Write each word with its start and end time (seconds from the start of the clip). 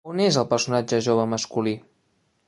On 0.11 0.21
és 0.23 0.37
el 0.41 0.45
personatge 0.53 0.99
jove 1.07 1.25
masculí? 1.33 1.75